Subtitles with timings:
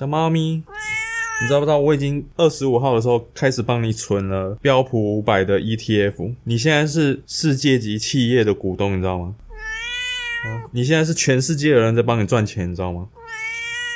[0.00, 0.62] 小猫咪，
[1.42, 1.78] 你知道不知道？
[1.78, 9.34] 我已经二十五号的时候开始帮你存了标普五百的 ETF，你现在是世界级企业的股东，你知道吗？
[10.46, 13.06] 啊，你现在是全世界的人在帮你赚钱，你知道吗？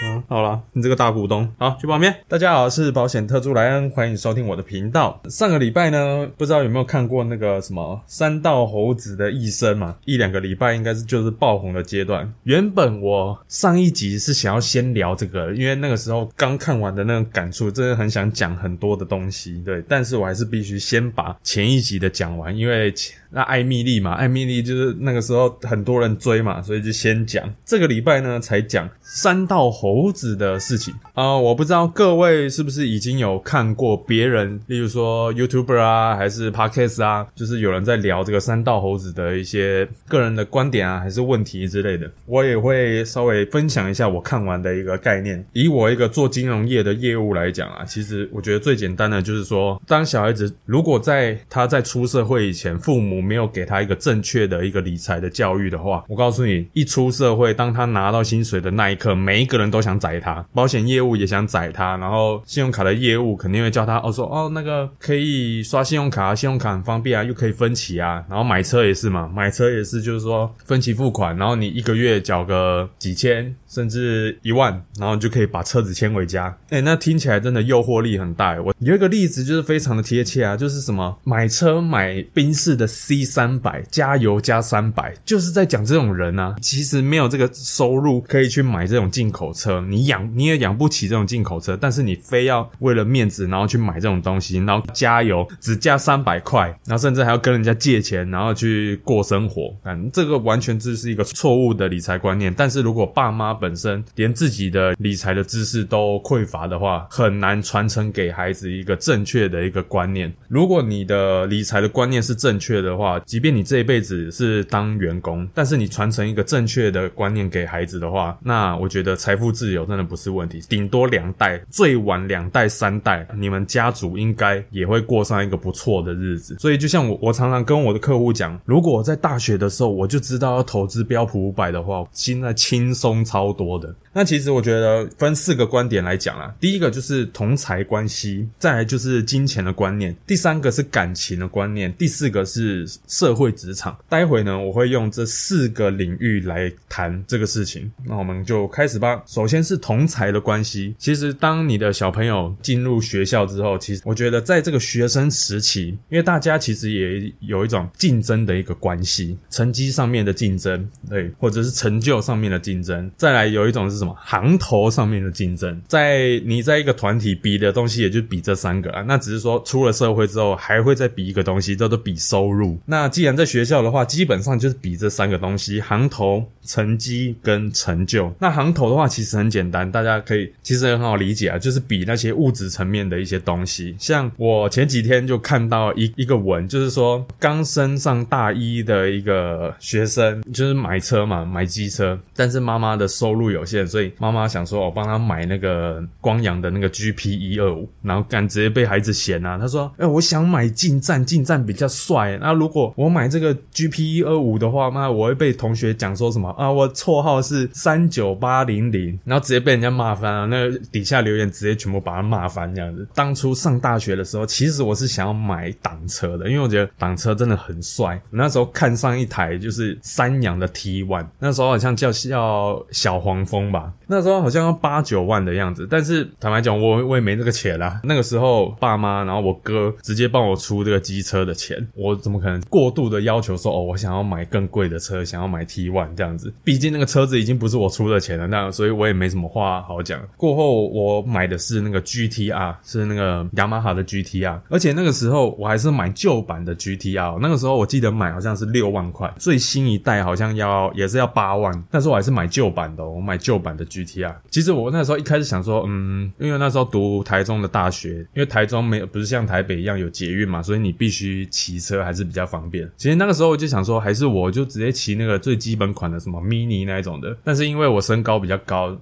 [0.04, 2.14] 啊，好了，你这个大股东，好去旁边。
[2.28, 5.20] 大家好，是保险特助莱恩，欢迎收听我的频道。
[5.28, 9.96] 上个礼拜呢，不知道有没有看过那个什么三道猴子的一生嘛？
[10.04, 12.30] 一两个礼拜应该是就是爆红的阶段。
[12.42, 19.62] 原本我上一集是想要先聊这个，因为那个时候刚看完的那个感触，真的很想讲很多的东西。
[19.64, 22.92] 对，但是我还是必须先把前一集的讲完，因为
[23.30, 27.44] 那艾米丽嘛，艾米丽就是那个时候很多人追嘛，所以就先讲。
[27.64, 31.36] 这个礼拜呢，才讲三道猴猴子的事情啊！
[31.36, 42.10] 我不知道各位是不是已经有看过别人，例如说 YouTuber 啊，还是 Podcast 啊，就是有人在聊这个三道猴子的一些个人的观点啊，还是问题之类的。
[42.26, 45.44] 我也会稍微分享一下我看完的一个概念。
[45.52, 76.56] 以我一个做金融业的业务来讲啊，其实我觉得最简单的就是说，当小孩子如果在他在出社会以前，父母没有给他一个正确的一个理财的教育的话，我告诉你，一出社会，当他拿到薪水的那一刻，每一个人都想宰他，保险业务也想宰他，然后信用卡的业务肯定会叫他哦说哦那个可以刷信用卡，信用卡很方便啊，又可以分期啊，然后买车也是嘛，买车也是就是说分期付款，然后你一个月缴个几千甚至一万，然后你就可以把车子牵回家。
[76.70, 78.60] 哎，那听起来真的诱惑力很大。
[78.62, 102.52] 我有一个例子就是非常的贴切啊，就是什么买车买宾士的 C 三百，加油加三百，就是在讲这种人啊，其实没有这个收入可以去买这种进口车，车你养你也养不起这种进口车，但是你非要为了面子，然后去买这种东西，然后加油只加三百块，然后甚至还要跟人家借钱，然后去过生活，嗯，这个完全就是一个错误的理财观念。
[102.54, 110.32] 但是如果爸妈本身连自己的理财的知识都匮乏的话，很难传承给孩子一个正确的一个观念。
[110.48, 120.60] 如果你的理财的观念是正确的话，即便你这一辈子是当员工，但是你传承一个正确的观念给孩子的话，那我觉得财富自由真的不是问题。
[120.68, 126.56] 顶多两代，最晚两代三代，你们家族应该也会过上一个不错的日子。
[126.58, 133.94] 所以就像我，我常常跟我的客户讲，如果在大学的时候我就知道要投资标普五百的话，现在轻松超多的。
[134.12, 143.96] 那其实我觉得分四个观点来讲啊，第一个就是同财关系，再来就是金钱的观念，第三个是感情的观念，第四个是社会职场。
[144.08, 147.90] 待会呢，我会用这四个领域来谈这个事情。
[148.04, 149.20] 那我们就开始吧。
[149.26, 150.94] 首首先是同才的关系。
[150.96, 163.10] 其实当你的小朋友进入学校之后，其实我觉得在这个学生时期，因为大家其实也有一种竞争的一个关系，成绩上面的竞争，对，或者是成就上面的竞争。
[163.18, 169.02] 再来有一种是什么行头上面的竞争，在你在一个团体比的东西，也就比这三个啊。
[169.02, 172.78] 那只是说出了社会之后，还会再比一个东西，叫做比收入。
[172.86, 178.34] 那既然在学校的话，基本上就是比这三个东西：行头、成绩跟成就。
[178.40, 183.94] 那行头的话，其实很简单，大家可以其实很好理解啊，就是比那些物质层面的一些东西。
[183.98, 202.38] 像我前几天就看到一一个文，就是说刚升上大一的一个学生，就是买车嘛，买机车，但是妈妈的收入有限，所以妈妈想说我帮他买那个光阳的那个 GP 一二五，然后敢直接被孩子嫌啊，他说：“哎，我想买进站，进站比较帅。
[202.40, 206.70] 那如果我买这个 GP 一二五的话，那我会被同学讲说什么啊？
[206.70, 210.46] 我绰号是三九八零零，然后直接被人家骂翻了。
[210.46, 213.06] 那个底下留言直接全部把他骂翻这样子。
[213.14, 218.20] 当初上大学的时候，其实我是想要买挡车的，因为我觉得挡车真的很帅。
[218.30, 225.86] 那时候看上一台就是三洋的 T One，那时候好像叫叫小黄蜂吧，那时候好像要八九万的样子。
[225.90, 228.00] 但是坦白讲，我我也没这个钱啦。
[228.04, 236.52] 那个时候爸妈，然后我哥直接帮我出这个机车的钱，我怎么可能过度的要求说哦，我想要买更贵的车，想要买 T One 这样子？
[236.62, 240.20] 毕竟那个车子已经不是我出的钱了，那所以我也没什么话好讲。
[240.36, 247.38] 过后我买的是那个 GTR，是那个雅马哈的 GTR，而且那个时候我还是买旧版的 GTR。
[247.40, 254.34] 那个时候我记得买好像是六万块，最新一代好像要也是要八万，但是我还是买旧版的，我买旧版的 GTR。
[254.50, 262.90] 其实我那时候一开始想说，嗯，因为那时候读台中的大学，因为台中没有不是像台北一样有捷运嘛，所以你必须骑车还是比较方便。
[262.96, 267.36] 其实那个时候我就想说，还是我就直接骑那个最基本款的什么 Mini 那一种的。
[267.44, 268.96] 但是因为我身高比较高。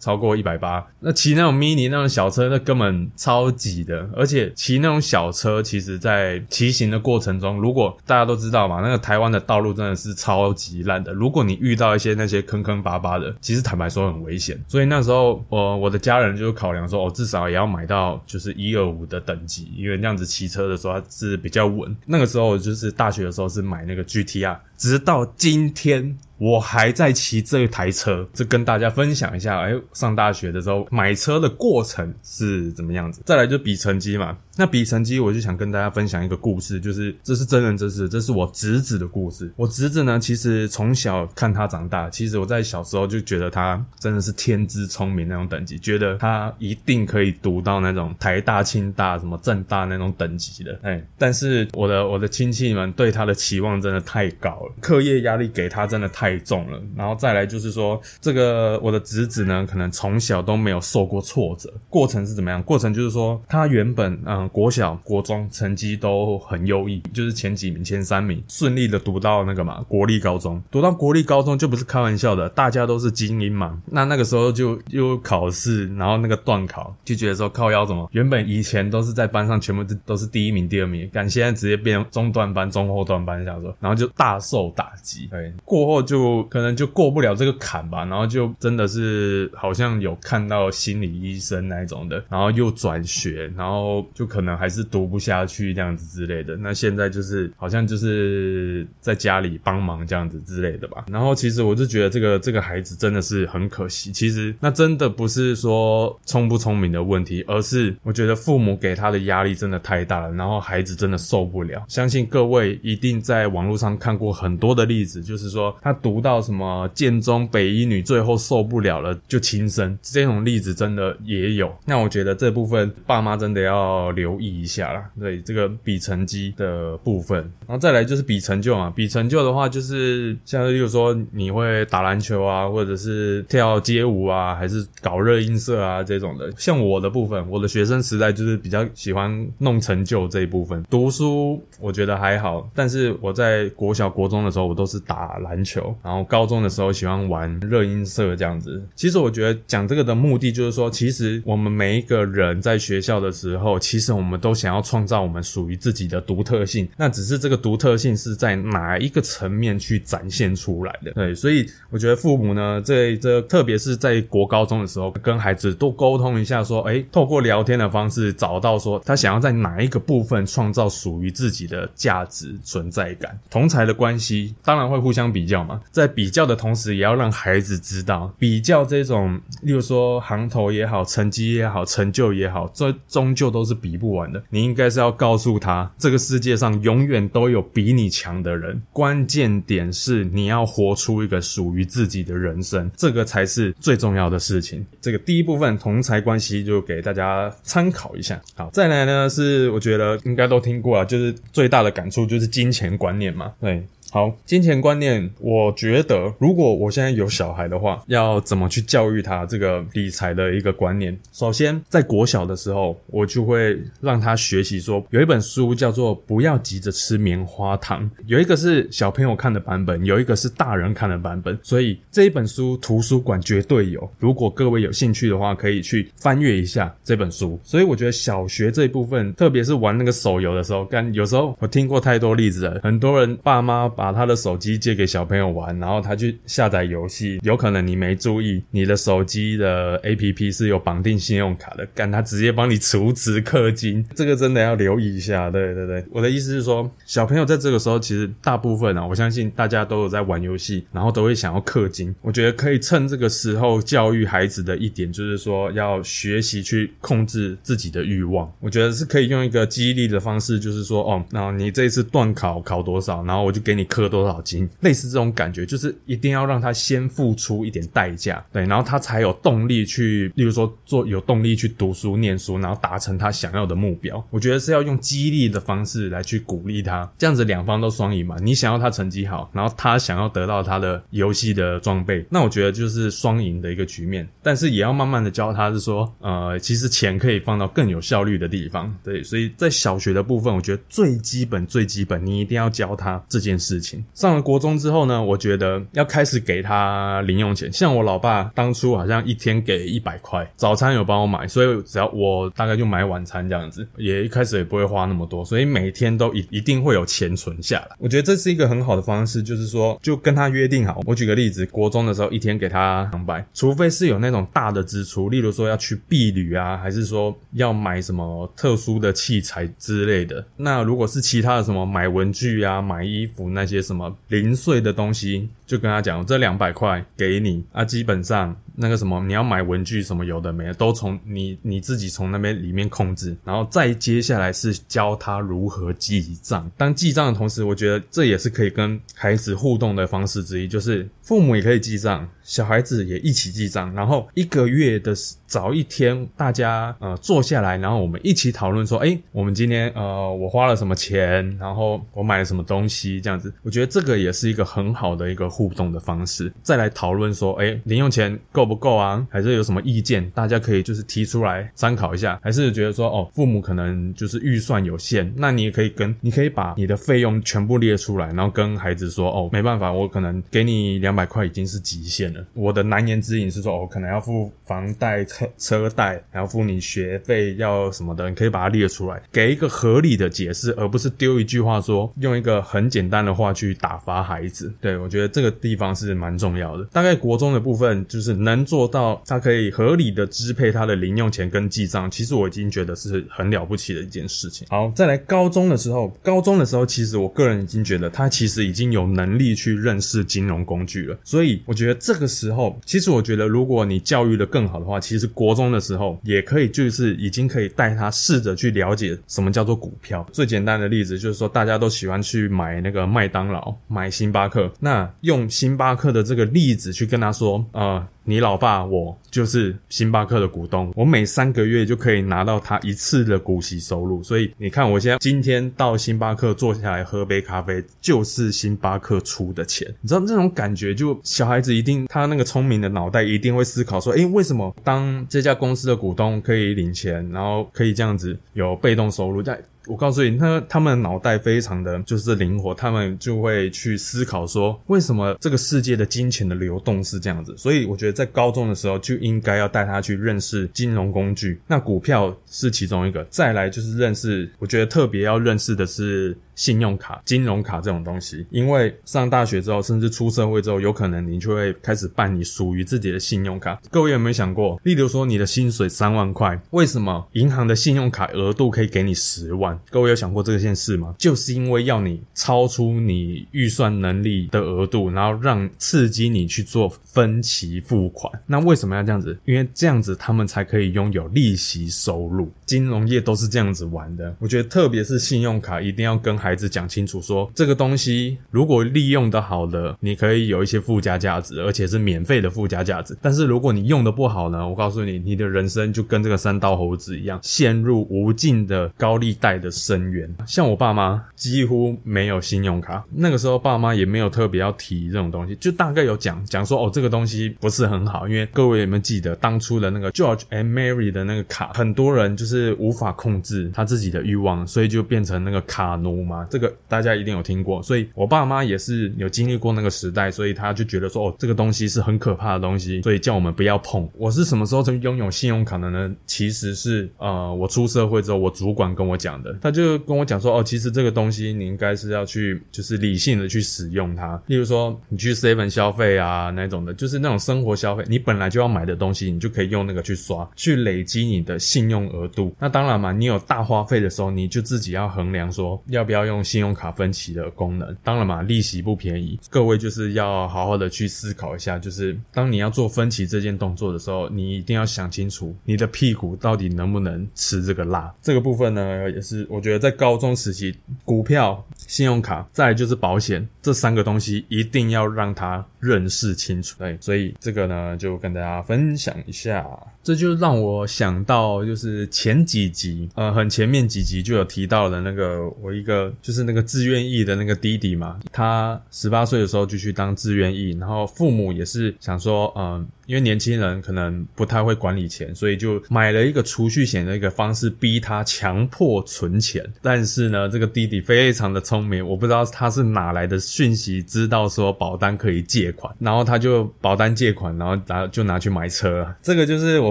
[0.00, 4.08] 超过一百八，那骑那种 mini 那种小车，那根本超挤的。
[4.16, 11.12] 而且骑那种小车，其实在骑行的过程中，如果大家都知道嘛，那个台湾的道路真的是超级烂的。
[11.12, 14.58] 如果你遇到一些那些坑坑巴巴的，其实坦白说很危险。
[14.66, 21.94] 所以那时候，我我的家人就考量说，哦至少也要买到就是一二五的等级，因为那样子骑车的时候是比较稳。
[22.06, 26.16] 那个时候就是大学的时候是买那个 GTR，直到今天。
[26.40, 29.60] 我还在骑这台车，就跟大家分享一下。
[29.60, 33.22] 哎，上大学的时候买车的过程是怎么样子？
[33.24, 34.36] 再来就比成绩嘛。
[34.56, 39.50] 那比成绩，我就想跟大家分享一个故事，就是这是真人真事，这是我侄子的故事。
[39.56, 50.78] 我侄子呢，其实从小看他长大，其实我在小时候就觉得他真的是天资聪明那种等级，觉得他一定可以读到那种台大、清大、什么正大那种等级的。
[50.82, 56.78] 哎，但是我的我的亲戚们对他的期望真的太高了，课业压力给他真的太重了。
[56.94, 61.72] 然后再来就是说，这个我的侄子呢，可能从小都没有受过挫折。
[61.88, 62.60] 过程是怎么样？
[62.64, 64.40] 过程就是说，他原本嗯。
[64.52, 70.60] 国小、国中成绩都很优异，就是前几名、前三名，顺利的读到那个嘛国立高中。
[70.72, 73.80] 读到国立高中就不是开玩笑的，大家都是精英嘛。
[73.86, 78.08] 那那个时候就又考试，然后那个段考，就觉得说靠腰怎么？
[78.10, 85.28] 原本以前都是在班上全部都都是第一名、第二名，但现在直接变中段班、中后段班，想说，然后就大受打击。
[85.30, 94.40] 对，过后就可能就过不了这个坎吧，然后就真的是好好像有看到心理医生那一种的，然后又转学，然后就可。
[94.40, 101.04] 能还是读不下去这样子之类的，那现在就是好像就是在家里帮忙这样子之类的吧。
[101.12, 104.10] 然后其实我就觉得这个这个孩子真的是很可惜。
[104.12, 111.84] 其实那真的不是说聪不聪明的问题，而是我觉得父母给他的压力真的太大了，然后孩子真的受不了。
[111.86, 121.72] 相信各位一定在网络上看过很多的例子，就是说他读到什么建中、北一女，最后受不了了就轻生，这种例子真的也有。
[121.84, 124.40] 那我觉得这部分爸妈真的要留。
[124.40, 128.90] 意一下啦，对这个比成绩的部分，然后再来就是比成就嘛。
[128.96, 136.50] 比成就的话，就是像例如说你会打篮球啊，或者是跳街舞啊，还是搞热音社啊这种的。
[136.56, 140.82] 像我的部分，我的学生时代就是比较喜欢弄成就这一部分。
[140.88, 148.82] 读书我觉得还好，但是我在国小国中的时候，我都是打篮球，然后高中的时候喜欢玩热音社这样子。
[148.94, 154.10] 其实我觉得讲这个的目的就是说，其实我们每一个人在学校的时候，其实。
[154.10, 161.12] 我们都想要创造我们属于自己的独特性，那只是这个独特性是在哪一个层面去展现出来的？
[161.12, 173.38] 对，所以我觉得父母呢，这这特别是在国高中的时候，跟孩子多沟通一下，说，哎，透过聊天的方式，找到说他想要在哪一个部分创造属于自己的价值存在感。
[173.48, 184.10] 同才的关系当然会互相比较嘛，在比较的同时，也要让孩子知道，比较这种，例如说行头也好，成绩也好，成就也好，这终究都是比不。
[184.10, 188.82] 完的，你应该是要告诉他，这个世界上永远都有比你强的人。
[188.92, 194.84] 关键点是你要活出一个属于自己的人生，这个才是最重要的事情。
[195.00, 198.40] 这个第一部分同财关系就给大家参考一下。
[198.56, 203.86] 好，再来呢是我觉得应该都听过啊，就是最大的感触就是金钱观念嘛，对。
[204.12, 211.16] 好，金钱观念，我觉得如果我现在有小孩的话，要怎么去教育他这个理财的一个观念？
[211.32, 224.10] 首先，在国小的时候，我就会让他学习说，有一本书叫做《不要急着吃棉花糖》，有一个是小朋友看的版本，有一个是大人看的版本，所以这一本书图书馆绝对有。
[224.18, 227.60] 如果各位有兴趣的话，可以去翻阅一下这本书。
[227.62, 233.88] 所以我觉得小学这一部分，特别是玩那个手游的时候，干有时候我听过太多例子了，很多人爸妈。
[234.00, 245.50] 把他的手机借给小朋友玩，然后他去下载游戏，有可能你没注意，你的手机的 A P P 是有绑定信用卡的，干他直接帮你储值氪金，这个真的要留意一下。
[245.50, 252.14] 对对对，我的意思是说，小朋友在这个时候，其实大部分啊，我相信大家都有在玩游戏，然后都会想要氪金。
[252.22, 258.50] 我觉得可以趁这个时候教育孩子的一点，就是说要学习去控制自己的欲望。
[258.60, 274.24] 我觉得是可以用一个激励的方式，就是说，哦，那你这一次断考考多少，然后我就给你氪多少金，类似这种感觉，就是一定要让他先付出一点代价，对，然后他才有动力去，例如说做有动力去读书念书，然后达成他想要的目标。
[274.30, 278.36] 我觉得是要用激励的方式来去鼓励他，这样子两方都双赢嘛。
[278.40, 284.26] 你想要他成绩好，然后他想要得到他的游戏的装备，那我觉得就是双赢的一个局面。
[284.42, 294.04] 但是也要慢慢的教他，是说，呃，其实钱可以放到更有效率的地方，对，所以在小学的部分，我觉得最基本最基本，你一定要教他这件事情。
[294.14, 297.72] 上了国中之后呢，我觉得要开始给他零用钱。
[297.72, 307.96] 像我老爸当初好像一天给一百块，早餐有帮我买，所以只要我大概就买晚餐这样子，也一开始也不会花那么多，所以每天都一一定会有钱存下来。
[307.98, 311.00] 我觉得这是一个很好的方式，就是说就跟他约定好。
[311.06, 320.44] 我举个例子，国中的时候一天给他两百，除非是有那种大的支出，例如说要去避旅啊，还是说要买什么特殊的器材之类的。
[320.56, 336.68] 那如果是其他的什么买文具啊、买衣服那些什么零碎的东西，就跟他讲这两百块给你啊，基本上那个什么你要买文具什么有的没的，都从你你自己从那边里面控制，然后再接下来是教他如何记账。
[336.76, 342.28] 当记账的同时，我觉得这也是可以跟孩子互动的方式之一，就是父母也可以记账。
[342.42, 345.12] 小孩子也一起记账，然后一个月的
[345.46, 356.50] 早一天，大家呃坐下来，然后我们一起讨论说，哎，我们今天呃我花了什么钱，然后我买了什么东西，这样子，我觉得这个也是一个很好的一个互动的方式。
[356.62, 359.26] 再来讨论说，哎，零用钱够不够啊？
[359.30, 362.40] 还是有什么意见，大家可以就是提出来参考一下。
[362.42, 372.42] 还是觉得说，哦，父母可能就是预算有限，那你也可以跟你可以把你的费用全部列出来，然后跟孩子说，哦，没办法，我可能给你两百块已经是极限了。
[372.54, 384.72] 我的难言之隐是说，我可能要付房贷、车车贷，还要付你学费，要什么的，你可以把它列出来，给一个合理的解释，而不是丢一句话说，用一个很简单的话去打发孩子。
[384.80, 386.84] 对我觉得这个地方是蛮重要的。
[386.92, 394.66] 大概国中的部分，就是能做到他可以合理的支配他的零用钱跟记账，其实我已经觉得是很了不起的一件事情。
[394.70, 402.78] 好，再来高中的时候，高中的时候，其实我个人已经觉得他其实已经有能力去认识金融工具了，所以我觉得这个时候。
[402.84, 410.26] 其实我觉得，如果你教育的更好的话，其实国中的时候也可以，就是已经可以带他试着去了解什么叫做股票。
[410.32, 418.06] 最简单的例子就是说，大家都喜欢去买那个麦当劳、买星巴克，那用用星巴克的这个例子去跟他说，呃。
[418.22, 439.60] 你老爸我就是星巴克的股东，我每三个月就可以拿到他一次的股息收入，所以你看我现在今天到星巴克坐下来喝杯咖啡，就是星巴克出的钱，你知道这种感觉，就小孩子一定他那个聪明的脑袋一定会思考说，诶，为什么当这家公司的股东可以领钱，然后可以这样子有被动收入在。
[439.86, 447.54] 我告诉你，那他们脑袋非常的就是灵活，他们就会去思考说，为什么这个世界的金钱的流动是这样子？
[447.56, 456.36] 所以我觉得在高中的时候就应该要带他去认识金融工具，那股票是其中一个，再来就是认识，我觉得特别要认识的是。
[456.60, 463.80] 信用卡、金融卡这种东西，因为上大学之后，甚至出社会之后，有可能你就会开始办你属于自己的信用卡。
[463.90, 469.80] 各位有没有想过，例如说你的薪水三万块，为什么银行的信用卡额度可以给你十万？
[469.88, 471.14] 各位有想过这件事吗？
[471.16, 478.30] 就是因为要你超出你预算能力的额度，然后让刺激你去做分期付款。
[478.46, 479.34] 那为什么要这样子？
[479.46, 482.52] 因为这样子他们才可以拥有利息收入。
[482.66, 484.36] 金融业都是这样子玩的。
[484.38, 493.16] 我觉得特别是信用卡，一定要跟孩孩子讲清楚，说这个东西如果利用的好的，你可以有一些附加价值，而且是免费的附加价值。
[493.22, 494.68] 但是如果你用的不好呢？
[494.68, 500.28] 我告诉你，你的人生就跟这个三道猴子一样，陷入无尽的高利贷的深渊。
[500.44, 508.26] 像我爸妈几乎没有信用卡，那个时候爸妈也没有特别要提这种东西，就大概有讲讲说哦，这个东西不是很好。
[508.26, 516.10] 因为各位有没有记得当初的那个 George and Mary 的那个卡，很多人就是无法控制他自己的欲望，所以就变成那个卡奴。
[516.30, 524.08] 嘛，这个大家一定有听过，所以我爸妈也是有经历过那个时代，所以他就觉得说，哦，这个东西是很可怕的东西，所以叫我们不要碰。
[524.16, 526.14] 我是什么时候才拥有信用卡的呢？
[526.26, 534.40] 其实是呃，我出社会之后，我主管跟我讲的，他就跟我讲说，哦，其实这个东西你应该是要去，就是理性的去使用它。
[534.46, 542.54] 例如说，你去 seven 消费啊那种的，就是那种生活消费，你本来就要买的东西，你就可以用那个去刷，去累积你的信用额度。
[542.58, 547.96] 那当然嘛，你有大花费的时候，你就自己要衡量说，要不要要用信用卡分期的功能。
[548.04, 558.14] 当然嘛，利息不便宜，各位就是要好好的去思考一下，就是当你要做分期这件动作的时候，你一定要想清楚，你的屁股到底能不能吃这个辣。
[558.20, 566.76] 这个部分呢，也是我觉得在高中时期，股票、信用卡，再就是保险这三个东西，一定要让他认识清楚。
[566.78, 569.66] 对，所以这个呢，就跟大家分享一下。
[570.02, 582.86] 这就让我想到，就是前几集，呃，很前面几集就有提到的那个，我一个就是那个自愿役的那个弟弟嘛，他十八岁的时候就去当志愿役，然后父母也是想说，嗯。
[583.06, 589.68] 因为年轻人可能不太会管理钱，所以就买了一个储蓄险的一个方式，逼他强迫存钱。
[589.82, 599.06] 但是呢，这个弟弟非常的聪我不知道他是哪来的讯息，知道说保单可以借款，然后他就保单借款，然后拿就拿去买车。
[599.22, 599.90] 这个就是我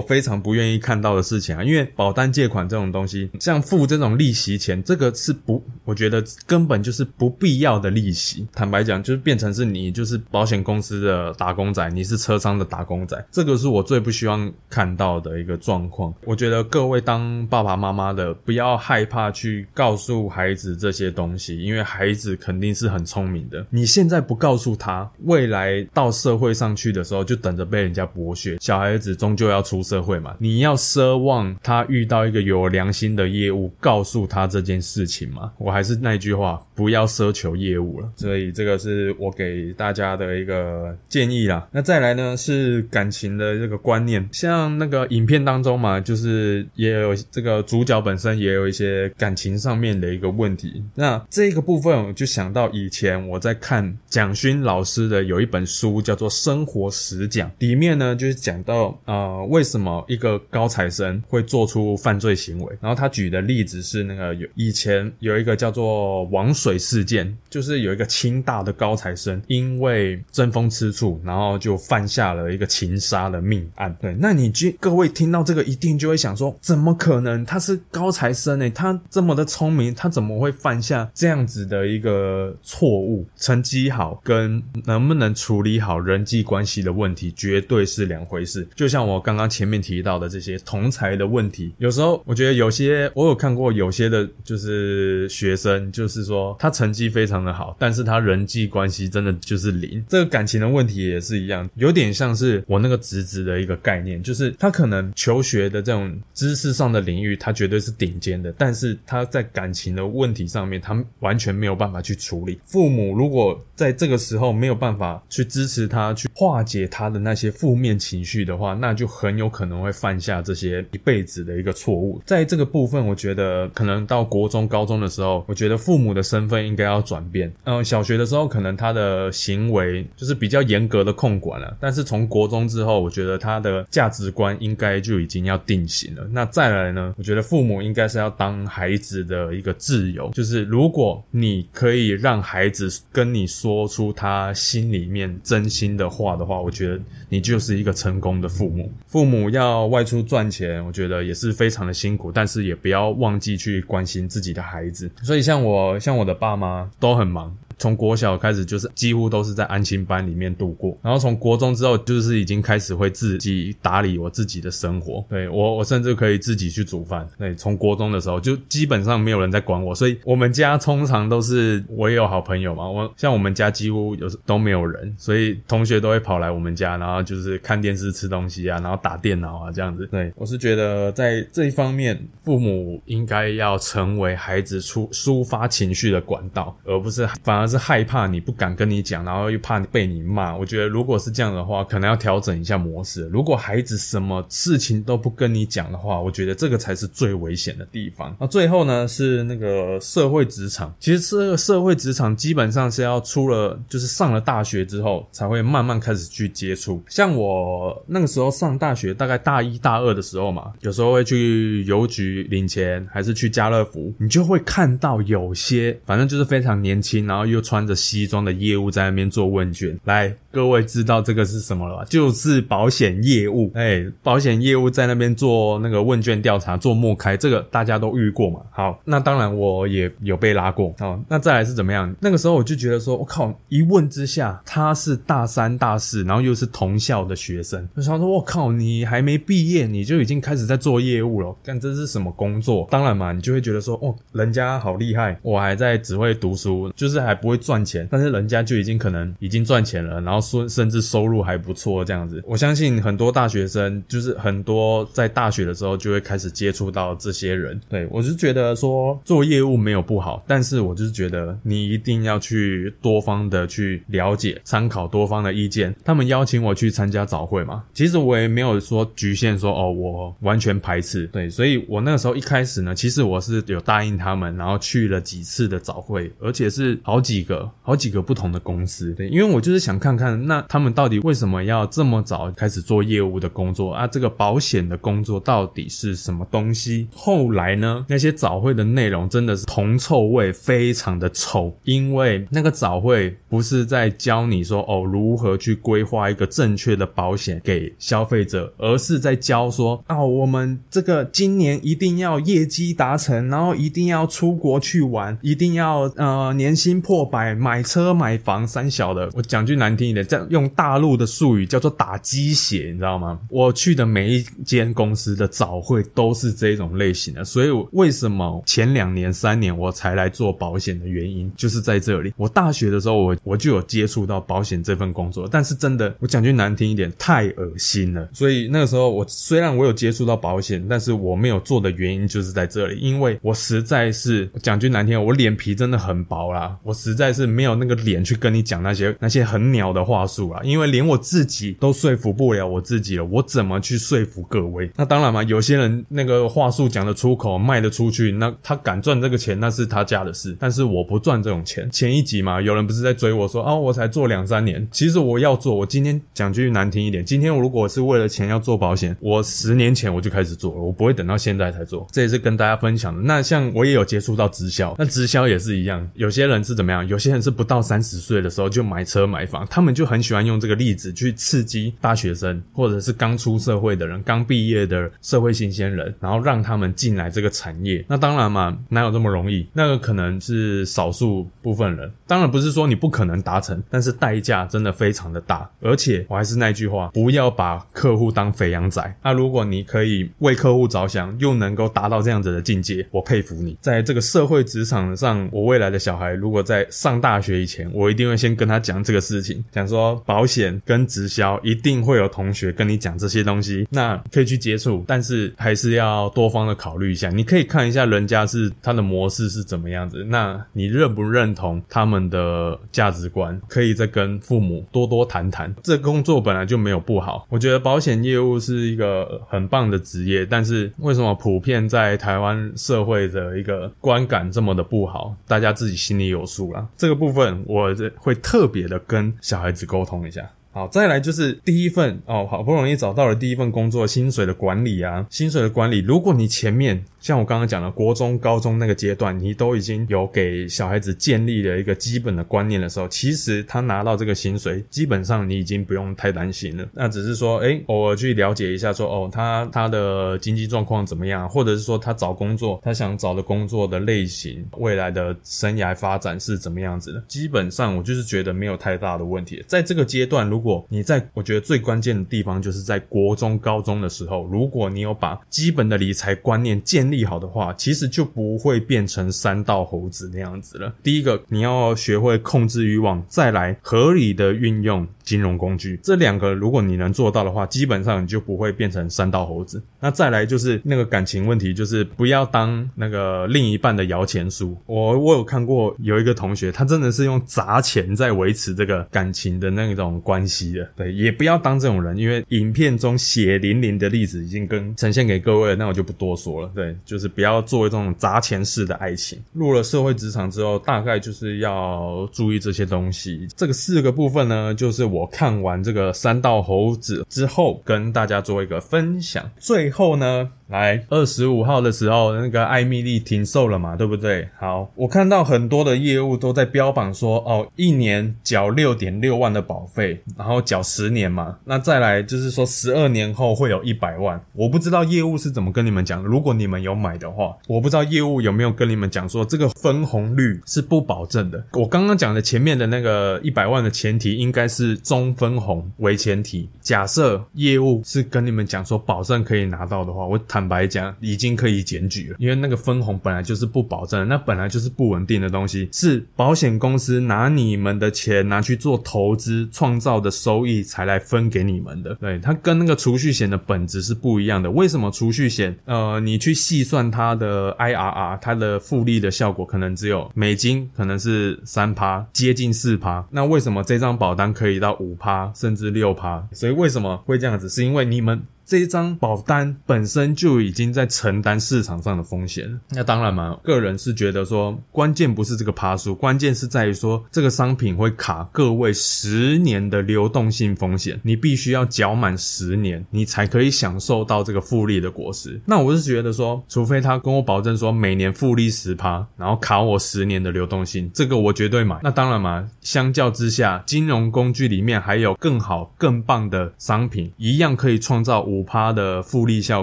[0.00, 1.62] 非常不愿意看到的事情啊！
[1.62, 8.46] 因为保单借款这种东西，像付这种利息钱，这个是不，我觉得根本就是不必要的利息。
[8.52, 13.22] 坦白讲，就是变成是你就是保险公司的打工仔，你是车商的打工仔。
[13.30, 16.12] 这个是我最不希望看到的一个状况。
[16.24, 23.66] 我觉得各位当爸爸妈妈的，不要害怕去告诉孩子这些东西，因为孩子肯定是很聪明的。
[23.68, 28.56] 你现在不告诉他，未来到社会上去的时候，就等着被人家剥削。
[28.60, 35.50] 小孩子终究要出社会嘛，你要奢望他遇到一个有良心的业务，告诉他这件事情嘛。
[35.58, 38.08] 我还是那句话，不要奢求业务了。
[38.14, 41.66] 所以这个是我给大家的一个建议啦。
[41.72, 43.00] 那再来呢是感。
[43.00, 50.84] 感情的这个观念，像那个影片当中嘛，就是也有这个主角本身也有一些感情上面的一个问题。
[50.94, 62.78] 那这个部分我就想到以前我在看蒋勋老师的有一本书叫做《生活实讲》，里面呢就是讲到呃为什么一个高材生会做出犯罪行为。
[62.80, 73.00] 然后他举的例子是那个有以前有一个叫做王水事件，就是有一个清大的高材生因为争风吃醋，然后就犯下了一个情。
[73.00, 77.42] 杀的命案，对，那你就各位听到这个一定就会想说，怎么可能？
[77.46, 78.68] 他是高材生呢？
[78.70, 83.26] 他这么的聪明，他怎么会犯下这样子的一个错误？
[83.36, 88.66] 成绩好跟能不能处理好人际关系的问题，绝对是两回事。
[88.74, 100.04] 就像我刚刚前面提到的这些同才的问题，有时候我觉得有些我有看过有些的，就是学生，就是说他成绩非常的好，但是他人际关系真的就是零。
[100.08, 102.80] 这个感情的问题也是一样，有点像是我。
[102.80, 112.60] 那个侄子的一个概念，就是他可能求学的这种知识上的领域，他绝对是顶尖的，但是他在感情的问题上面，他完全没有办法去处理。
[112.66, 122.22] 父母如果在这个时候没有办法去支持他，去化解他的那些负面情绪的话，那就很有可能会犯下这些一辈子的一个错误。
[122.24, 127.52] 在这个部分，我觉得可能到国中、高中的时候，我觉得父母的身份应该要转变。
[127.64, 132.60] 嗯，小学的时候，可能他的行为就是比较严格的控管了，但是从国中。
[132.70, 136.24] 之后，我觉得他的价值观应该就已经要定型了。
[136.30, 137.14] 那再来呢？
[137.16, 148.90] 我觉得父母应该是要当孩子的一个自由，就是如果你可以让孩子跟你说出他心里面真心的话的话，我觉得你就是一个成功的父母。
[149.06, 155.10] 父母要外出赚钱，我觉得也是非常的辛苦，但是也不要忘记去关心自己的孩子。
[155.22, 157.56] 所以像我，像我的爸妈都很忙。
[157.80, 165.24] 从国小开始就是几乎都是在安心班里面度过，然后从国中之后就是已经开始会自己打理我自己的生活。
[165.30, 167.26] 对我，我甚至可以自己去煮饭。
[167.38, 172.86] 对，从国中的时候就基本上没有人在管我，所以我们家通常都是我也有好朋友嘛。
[172.86, 180.06] 我像我们家几乎有时都没有人，所以同学都会跑来我们家，然后就是看电视、吃东西啊，然后打电脑啊这样子。
[180.08, 187.69] 对我是觉得在这一方面，父母应该要成为孩子出抒发情绪的管道，而不是反而。
[187.70, 190.56] 是害怕你不敢跟你讲，然后又怕被你骂。
[190.56, 193.26] 我觉得如果是这样的话，可能要调整一下模式。
[193.32, 198.36] 如果孩子什么事情都不跟你讲的话，我觉得这个才是最危险的地方。
[198.40, 200.92] 那最后呢，是那个社会职场。
[200.98, 207.02] 其实这个社会职场基本上是要出了，就是上了大学之后才会慢慢开始去接触。
[207.08, 219.98] 像我那个时候上大学，大概大一大二的时候嘛，有时候会去邮局领钱，还是去家乐福，你就会看到有些反正就是非常年轻，然后又穿着西装的业务在那边做问卷。
[220.04, 222.04] 来，各位知道这个是什么了吧？
[222.08, 223.70] 就是保险业务。
[223.74, 228.60] 哎，保险业务在那边做那个问卷调查，做默开，这个大家都遇过嘛？
[228.70, 230.94] 好，那当然我也有被拉过。
[230.98, 232.14] 好，那再来是怎么样？
[232.20, 242.88] 那个时候我就觉得说，我靠，一问之下他是大三大四，然后又是同校的学生，我想说，我靠，你还没毕业你就已经开始在做业务了，干这是什么工作？
[242.90, 252.42] 当然嘛，你就会觉得说，哦，人家好厉害，我还在只会读书，就是还不会赚钱，但是人家就已经可能已经赚钱了，然后说甚至收入还不错这样子。
[252.46, 257.80] 我相信很多大学生，就是很多在大学的时候就会开始接触到这些人。
[257.88, 265.94] 对我是觉得说做业务没有不好，但是我就是觉得你一定要去多方的去了解、参考多方的意见。
[266.04, 271.26] 他们邀请我去参加早会嘛，其实我也没有说局限说哦，我完全排斥。
[271.28, 279.12] 对，所以我那个时候一开始呢，其实我是有答应他们，然后去了几次的早会，而且是好几个、好几个不同的公司。
[279.14, 284.06] 对，因为我就是想看看那他们到底为什么要这么早开始做业务的工作啊？
[284.06, 287.08] 这个保险的工作到底是什么东西？
[287.14, 309.28] 后来呢，那些早会的内容真的是铜臭味非常的臭，因为那个早会不是在教你说哦如何去规划一个正确的保险给消费者，而是在教说哦我们这个今年一定要业绩达成，然后一定要出国去玩，一定要呃年薪破百，买车买房三小的。
[309.34, 313.38] 我讲句难听一点，这样用大陆的术语叫做打鸡血，你知道吗？
[313.48, 322.32] 我去的每一间公司的早会都是这种类型的，所以为什么前两年、三年我才来做保险的原因，就是在这里。
[322.36, 328.28] 我大学的时候，我我就有接触到保险这份工作，但是真的，我讲句难听一点，太恶心了。
[328.32, 344.90] 所以那个时候，我虽然我有接触到保险，但是我没有做的原因就是在这里，因为我实在是讲句难听，我脸皮真的很薄啦，我实在是没有那个脸去跟你讲那些那些很鸟的话话术啊，因为连我自己都说服不了我自己了，我怎么去说服各位？
[344.96, 350.56] 那当然嘛，有些人那个话术讲得出口，卖得出去，那他敢赚这个钱，那是他家的事。
[350.58, 351.88] 但是我不赚这种钱。
[351.92, 355.76] 前一集嘛，有人不是在追我说啊，我才做两三年，其实我要做。
[355.76, 362.04] 我今天讲句难听一点，今天我如果是为了钱要做保险，我十年前我就开始做了，我不会等到现在才做。
[362.10, 363.22] 这也是跟大家分享的。
[363.22, 367.06] 那像我也有接触到直销，那直销也是一样，有些人是怎么样？
[367.06, 378.02] 有些人是不到三十岁的时候就买车买房，他们就就很喜欢用这个例子去刺激大学生或者是刚出社会的人、刚毕业的社会新鲜人，然后让他们进来这个产业。
[378.08, 379.68] 那当然嘛，哪有这么容易？
[379.74, 382.10] 那个可能是少数部分人。
[382.30, 385.68] 当然不是说你不可能达成，但是代价真的非常的大。
[385.80, 389.16] 而且我还是那句话，不要把客户当肥羊仔。
[389.24, 393.76] 那如果你可以为客户着想，又能够达到这样子的境界，我佩服你。
[393.80, 407.28] 在这个社会职场上，我未来的小孩如果在上大学以前，我一定会先跟他讲这个事情，讲说保险跟直销一定会有同学跟你讲这些东西，那可以去接触，但是还是要多方的考虑一下。
[407.30, 413.58] 你可以看一下人家是他的模式是怎么样子，那你认不认同他们的价值观？
[413.68, 415.74] 可以再跟父母多多谈谈。
[415.82, 425.34] 这工作本来就没有不好，我觉得保险业务是一个很棒的职业，但是为什么普遍在台湾社会的一个观感这么的不好？
[425.46, 426.86] 大家自己心里有数了。
[426.96, 430.50] 这个部分我会特别的跟小孩子沟通一下。
[430.72, 435.98] 好，再来就是第一份哦，好不容易找到了第一份工作，薪水的管理啊，薪水的管理。
[435.98, 446.88] 如果你前面像我刚刚讲的国中、高中那个阶段，你都已经有给小孩子建立了一个基本的观念的时候，其实他拿到这个薪水，基本上你已经不用太担心了。
[446.92, 457.20] 那只是说，哎，偶尔去了解一下，说哦，他他的经济状况怎么样，或者是说他找工作，他想找的工作的类型，未来的生涯发展是怎么样子的。
[457.26, 459.64] 基本上我就是觉得没有太大的问题。
[459.66, 470.92] 在这个阶段，如如果你在我觉得最关键的地方就是在国中、高中的时候，如果你有把基本的理财观念建利好的话，其实就不会变成三道猴子那样子了。
[471.02, 479.82] 第一个，你要学会控制欲望，再来合理的运用金融工具，这两个如果你能做到的话，基本上你就不会变成三道猴子。
[480.00, 484.76] 那再来就是那个感情问题，就是不要当那个另一半的摇钱树。
[484.86, 490.88] 我我有看过有一个同学，他真的是用砸钱在维持这个感情的那种关系的。
[490.96, 496.70] 对，也不要当这种人，因为影片中血淋淋的例子已经跟呈现给各位了，那我就不多说了。
[496.74, 499.42] 对，就是不要做一种砸钱式的爱情。
[499.52, 503.46] 入了社会职场之后，大概就是要注意这些东西。
[503.56, 509.50] 这个四个部分呢，就是我看完这个三道猴子之后，跟大家做一个分享。
[509.58, 510.50] 最后呢。
[510.70, 514.48] 来二十五号的时候，那个艾米丽停售了嘛，对不对？
[514.56, 524.40] 好，我看到很多的业务都在标榜说，哦，一年缴六点六万的保费，然后缴十年嘛，那再来就是说十二年后会有一百万。
[524.52, 531.60] 我不知道业务是怎么跟你们讲，如果你们有买的话，我不知道业务有没有跟你们讲说这个分红率是不保证的。
[531.72, 536.68] 我刚刚讲的前面的那个一百万的前提应该是中分红为前提。
[536.80, 540.59] 假设业务是跟你们讲说保证可以拿到的话，我谈。
[540.60, 552.14] 坦白讲，已经可以检举了，因为那个分红本来就是不保证，那本来就是不稳定的东西，是保险公司拿你们的钱拿去做投资创造的收益才来分给你们的。
[552.16, 554.70] 对，它跟那个储蓄险的本质是不一样的。
[554.70, 555.74] 为什么储蓄险？
[555.86, 563.26] 呃，你去细算它的 IRR，它的复利的效果可能只有美金可能是三趴，接近四趴。
[563.30, 566.46] 那为什么这张保单可以到五趴甚至六趴？
[566.52, 567.66] 所以为什么会这样子？
[567.66, 568.42] 是因为你们。
[568.70, 585.60] 这一张保单本身就已经在承担市场上的风险那当然嘛，个人是觉得说，关键不是这个趴数，关键是在于说这个商品会卡各位十年的流动性风险，你必须要缴满十年，你才可以享受到这个复利的果实。
[585.66, 591.98] 那我是觉得说，除非他跟我保证说每年复利十趴，然后卡我十年的流动性，这个我绝对买。
[592.04, 598.59] 那当然嘛，相较之下，金融工具里面还有更好、更棒的商品，一样可以创造五。
[598.60, 599.82] 五趴的复利效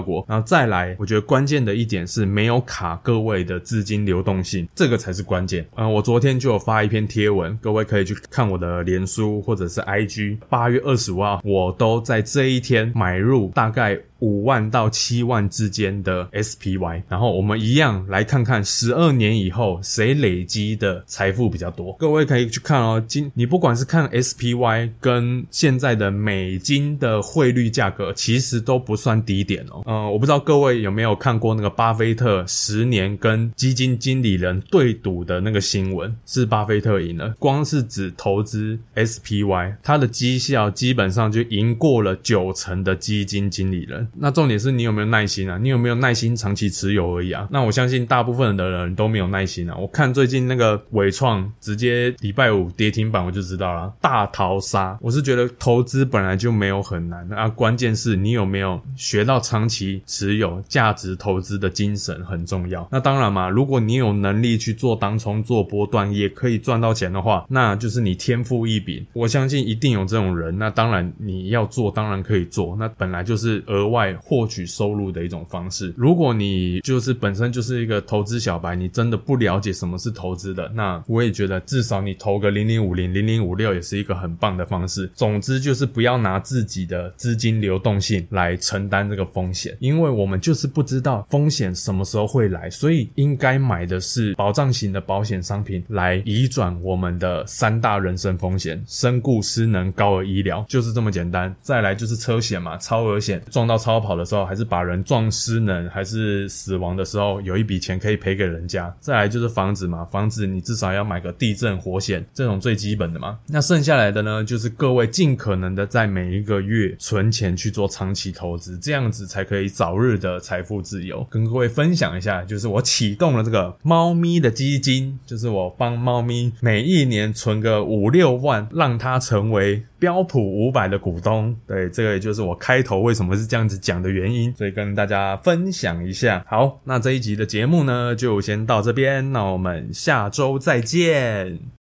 [0.00, 5.66] 果，然后再来，我觉得关键的一点是没有卡各位的资金流动性，这个才是关键。
[5.74, 10.38] 嗯，我昨天就有发一篇贴文，各位可以去看我的脸书或者是 IG。
[10.48, 13.98] 八月二十五号，我都在这一天买入大概。
[14.20, 21.92] 五万到七万之间的 SPY，然后我们一样来看看十二年以后谁累积的财富比较多。
[21.98, 29.82] 各位可以去看哦，今你不管是看 SPY 跟现在的美金的汇率价格，其实都不算低点哦。
[29.86, 37.34] 嗯，我不知道各位有没有看过那个巴菲特十年跟基金经理人对赌的那个新闻，是巴菲特赢了。
[37.38, 44.07] 光是指投资 SPY，他的绩效基本上就赢过了九成的基金经理人。
[44.16, 45.58] 那重点是你有没有耐心啊？
[45.60, 47.46] 你有没有耐心长期持有而已啊？
[47.50, 49.76] 那我相信大部分的人都没有耐心啊。
[49.76, 54.98] 我看最近那个伟创直接礼拜五跌停板，我就知道了，大逃杀。
[55.00, 62.88] 我是觉得投资本来就没有很难啊，关键是你有没有学到长期持有价值投资的精神很重要。
[62.90, 69.06] 那当然嘛，如果你有能力去做当冲、做波段，也可以赚到钱的话，那就是你天赋异禀。
[69.12, 70.56] 我相信一定有这种人。
[70.56, 72.74] 那当然你要做，当然可以做。
[72.78, 73.97] 那本来就是额外。
[73.98, 75.92] 外获取收入的一种方式。
[75.96, 85.10] 如果你就是本身就是一个投资小白，你真的不了解什么是投资的，那我也觉得至少你投个零零五零、零零五六也是一个很棒的方式。
[85.14, 101.52] 总之就是不要拿自己的资金流动性来承担这个风险，因为我们就是不知道风险什么时候会来，所以应该买的是保障型的保险商品来移转我们的三大人身风险：身故、失能、高额医疗，就是这么简单。
[101.60, 103.76] 再来就是车险嘛，超额险撞到。
[103.88, 108.94] 超跑的时候，还是把人撞失能，还是死亡的时候，有一笔钱可以赔给人家。
[109.00, 113.38] 再来就是房子嘛，房子你至少要买个地震火险，这种最基本的嘛。
[113.46, 121.26] 那剩下来的呢，就是各位尽可能的在每一个月存钱去做长期投资，这样子才可以早日的财富自由。
[121.30, 129.82] 跟各位分享一下，就是我启动了这个猫咪的基金，就是我帮猫咪每一年存个五六万，让它成为。
[130.00, 136.44] 标普五百的股东，对，这个也就是我开头为什么是这样子讲的原因，所以跟大家分享一下。
[136.48, 141.77] 好，那这一集的节目呢，就先到这边，那我们下周再见。